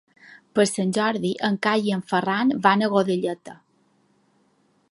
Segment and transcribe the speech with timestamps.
[0.59, 3.57] Per Sant Jordi en Cai i en Ferran van a Godelleta.